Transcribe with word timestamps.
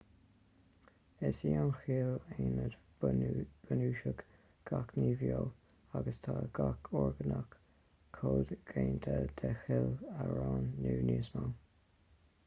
is 1.29 1.39
í 1.49 1.49
an 1.63 1.67
chill 1.81 2.13
aonad 2.35 2.77
bunúsach 3.03 4.23
gach 4.71 4.95
ní 5.01 5.11
bheo 5.21 5.43
agus 6.01 6.17
tá 6.27 6.35
gach 6.61 6.89
orgánach 7.03 7.55
comhdhéanta 8.21 9.17
de 9.43 9.53
chill 9.67 9.87
amháin 10.25 10.67
nó 10.87 10.97
níos 11.11 11.33
mó 11.39 11.45